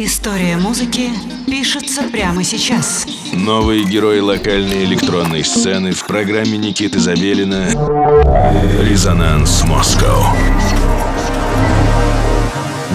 [0.00, 1.10] История музыки
[1.44, 3.04] пишется прямо сейчас.
[3.32, 7.66] Новые герои локальной электронной сцены в программе Никиты Забелина
[8.80, 10.36] «Резонанс Москва».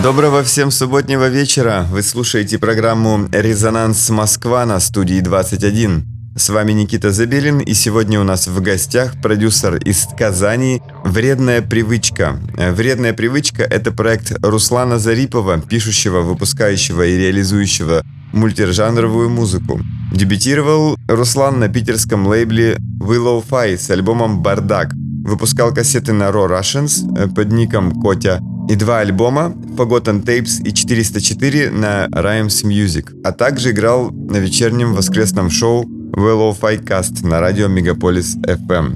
[0.02, 1.86] Доброго всем субботнего вечера.
[1.92, 6.13] Вы слушаете программу «Резонанс Москва» на студии 21.
[6.36, 12.40] С вами Никита Забелин, и сегодня у нас в гостях продюсер из Казани «Вредная привычка».
[12.58, 19.80] «Вредная привычка»— это проект Руслана Зарипова, пишущего, выпускающего и реализующего мультижанровую музыку.
[20.12, 24.92] Дебютировал Руслан на питерском лейбле Willow Fi с альбомом «Бардак».
[25.24, 31.72] Выпускал кассеты на Raw Russians под ником Котя и два альбома Forgotten Tapes и 404
[31.72, 35.86] на Rhymes Music, а также играл на вечернем воскресном шоу
[36.16, 38.96] Willow Cast на радио Мегаполис FM,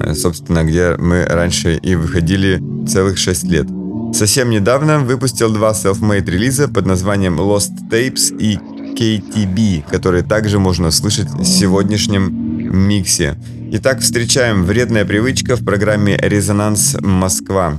[0.00, 3.66] э, собственно, где мы раньше и выходили целых 6 лет.
[4.12, 8.58] Совсем недавно выпустил два self-made релиза под названием Lost Tapes и
[8.98, 13.36] KTB, которые также можно услышать в сегодняшнем миксе.
[13.70, 17.78] Итак, встречаем «Вредная привычка» в программе «Резонанс Москва».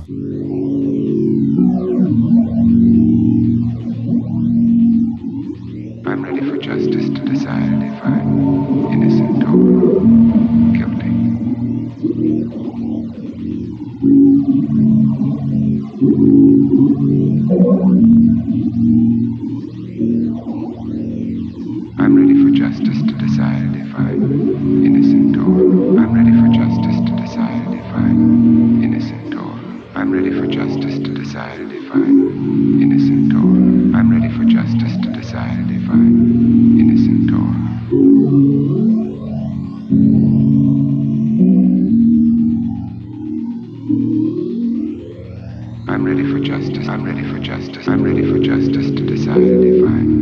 [46.00, 46.88] I'm ready for justice.
[46.88, 47.86] I'm ready for justice.
[47.86, 50.19] I'm ready for justice to decide and define.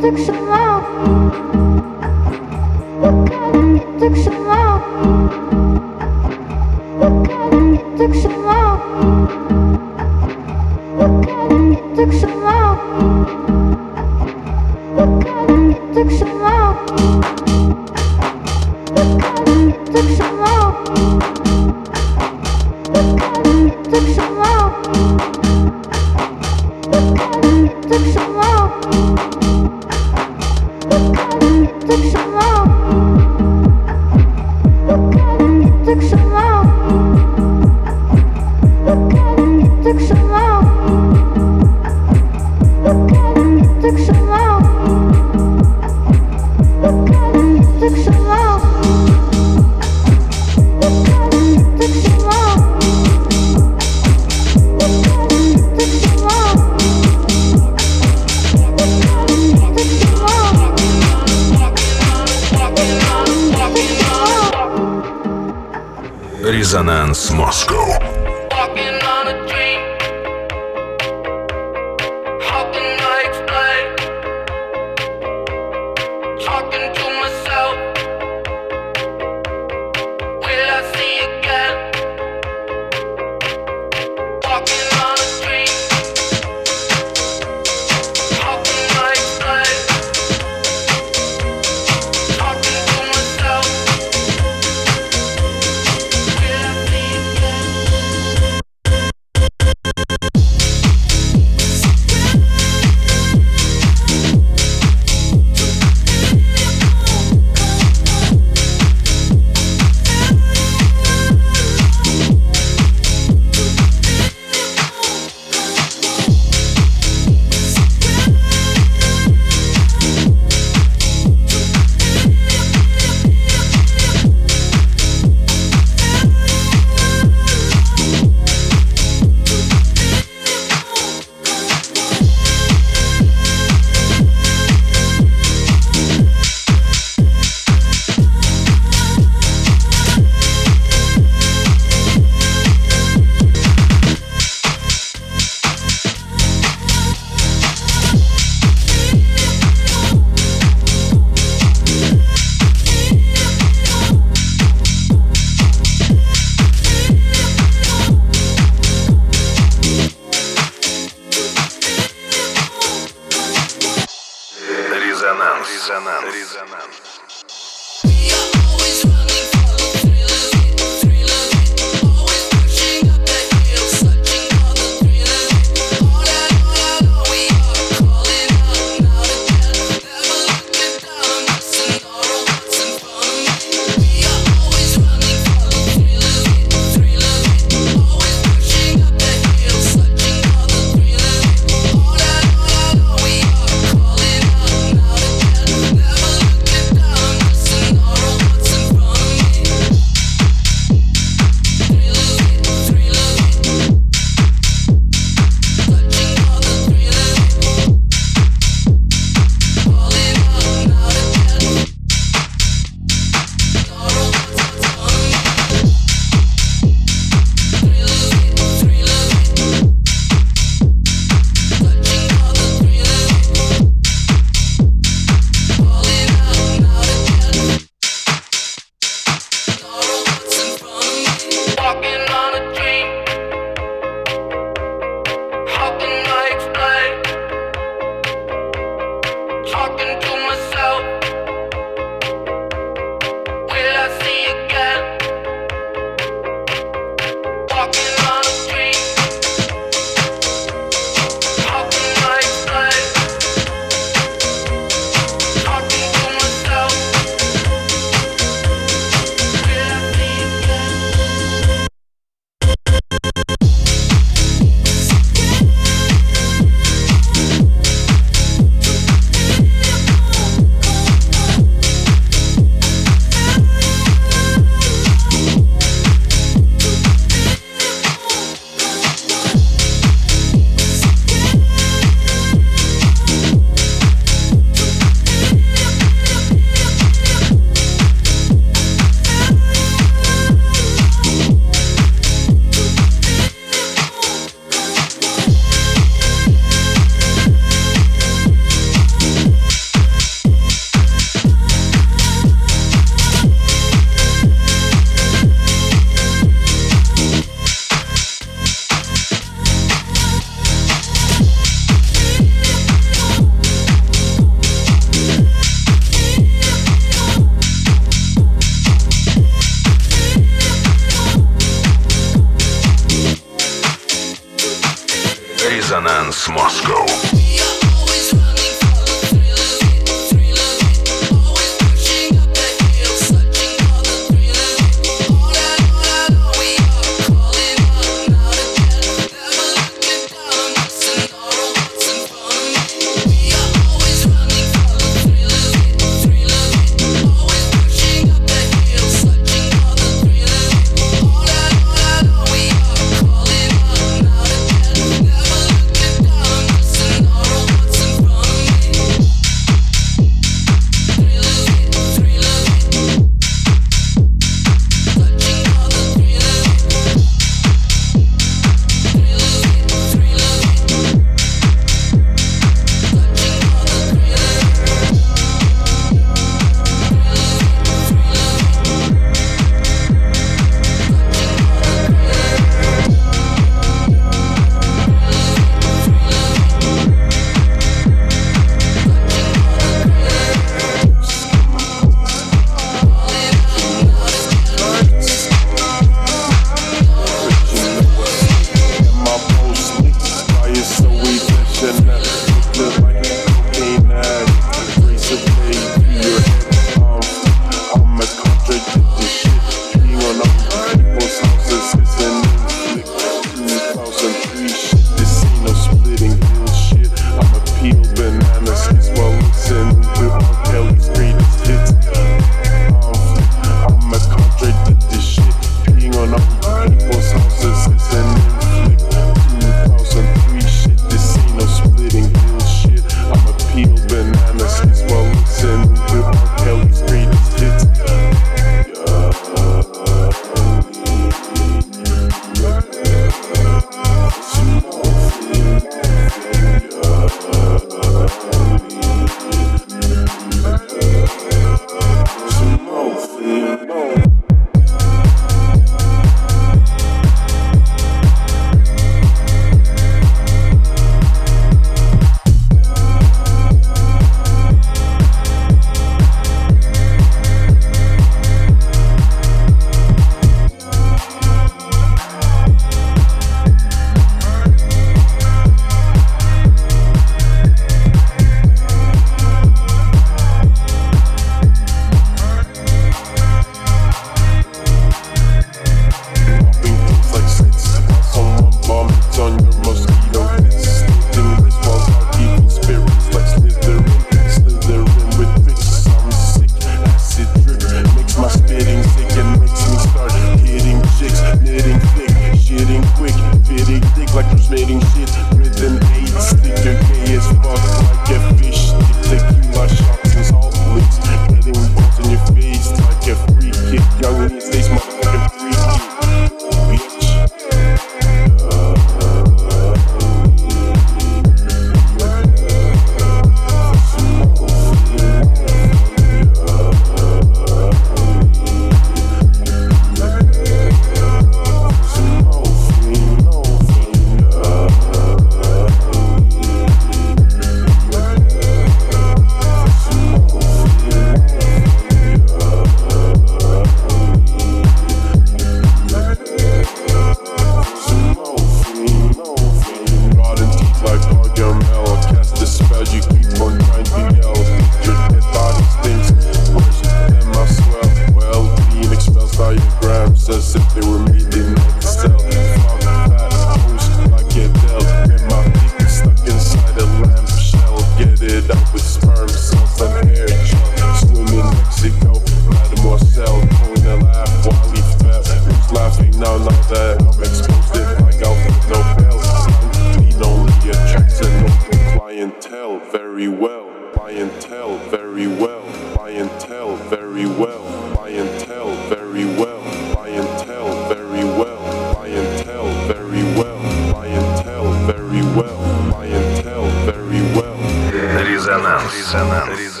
[598.71, 599.13] Резонанс.
[599.13, 600.00] Резонанс.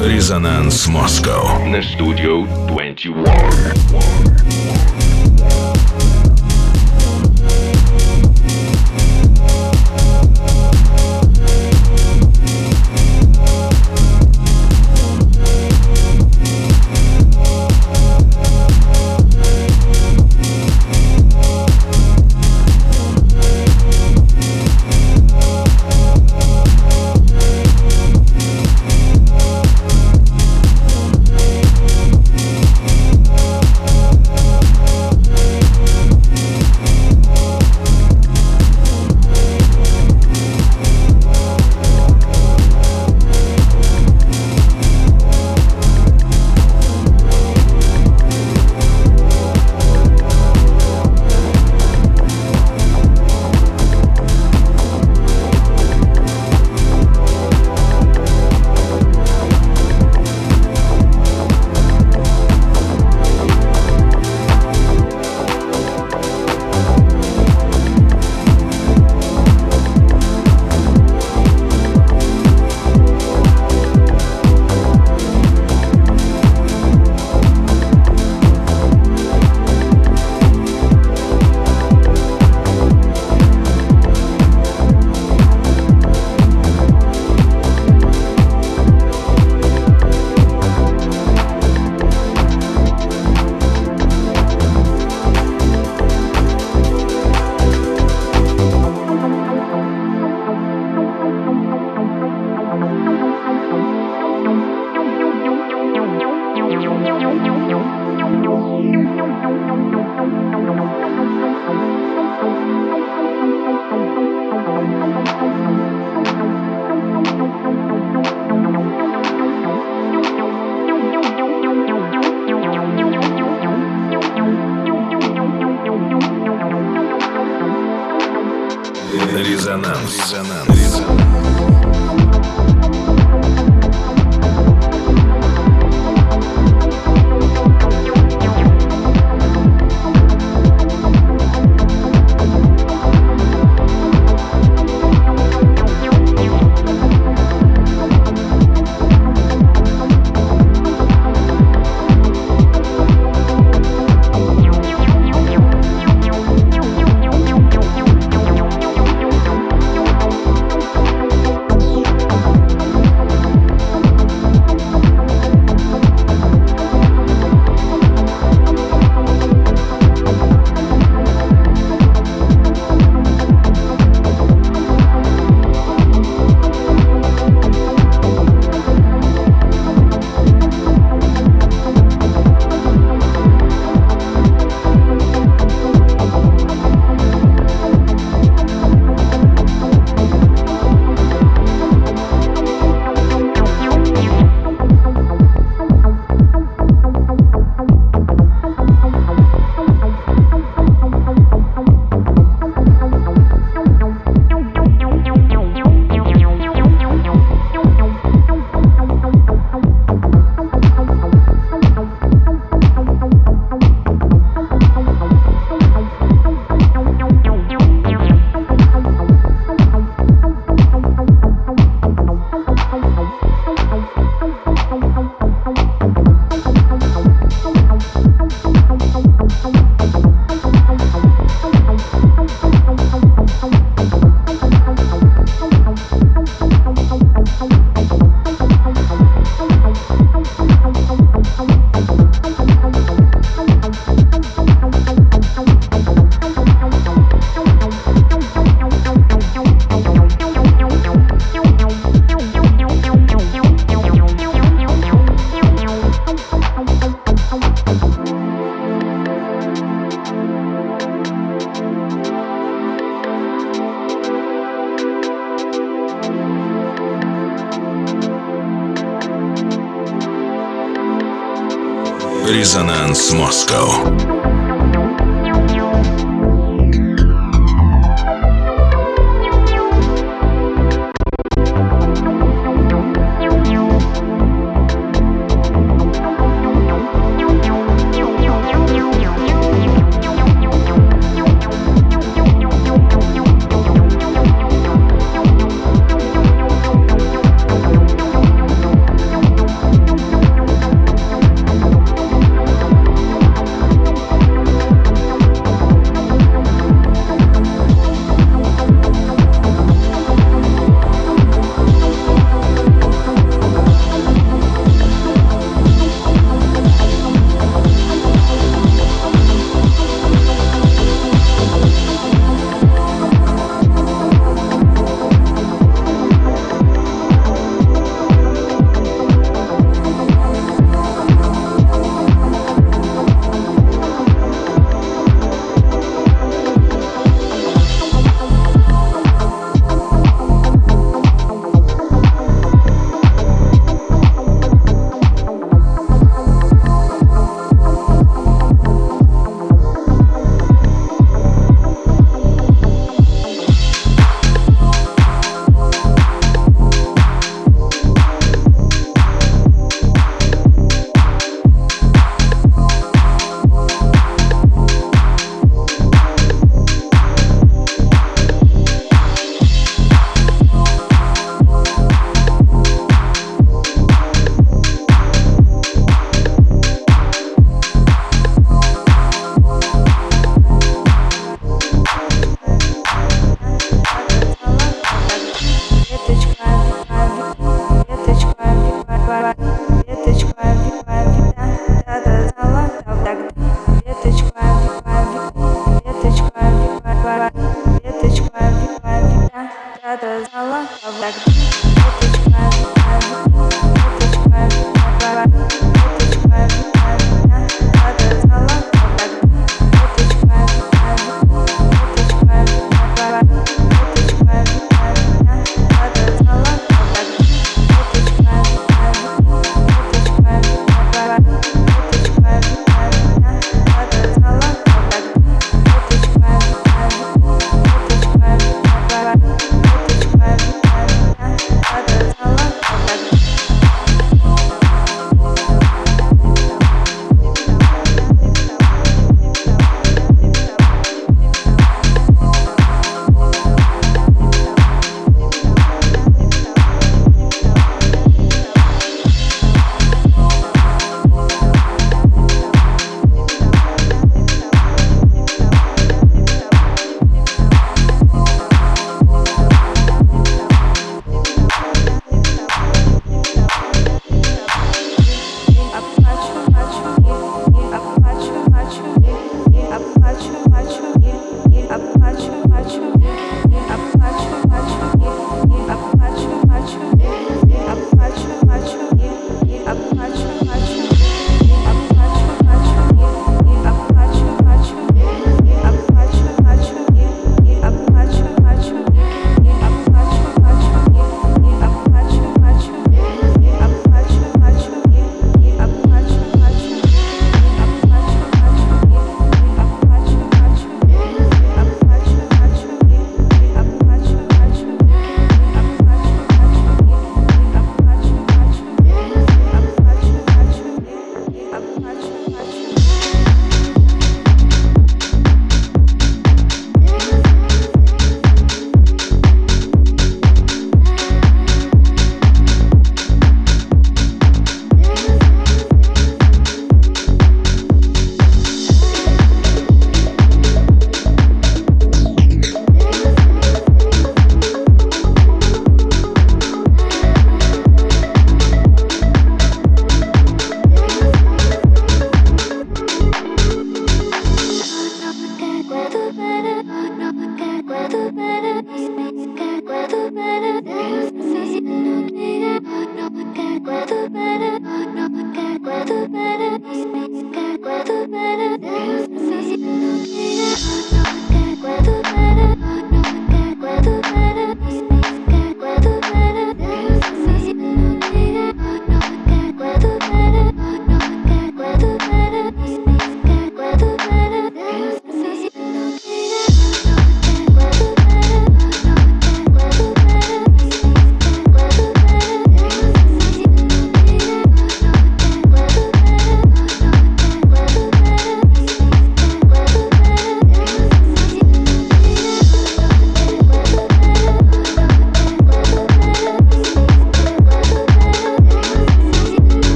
[0.00, 3.26] Резонанс Москва на студию 21.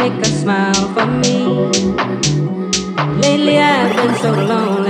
[0.00, 1.36] make a smile for me.
[3.20, 4.89] Lately I've been so lonely.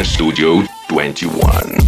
[0.00, 1.79] Москва на студию 21.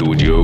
[0.00, 0.37] Москва.